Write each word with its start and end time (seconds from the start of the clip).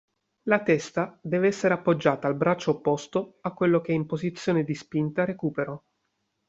La 0.45 0.63
testa 0.63 1.19
deve 1.21 1.45
essere 1.49 1.75
appoggiata 1.75 2.25
al 2.27 2.35
braccio 2.35 2.71
opposto 2.71 3.37
a 3.41 3.53
quello 3.53 3.81
che 3.81 3.91
è 3.91 3.95
in 3.95 4.07
posizione 4.07 4.63
di 4.63 4.73
spinta-recupero. 4.73 5.83